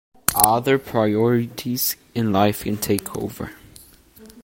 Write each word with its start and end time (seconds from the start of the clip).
Other 0.43 0.79
priorities 0.79 1.95
in 2.15 2.33
life 2.33 2.63
can 2.63 2.77
take 2.77 3.15
over. 3.15 3.51